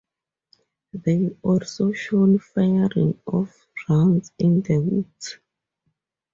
They're 0.93 1.29
also 1.43 1.91
shown 1.91 2.39
firing 2.39 3.19
off 3.27 3.67
rounds 3.87 4.31
in 4.39 4.63
the 4.63 4.79
woods. 4.79 5.37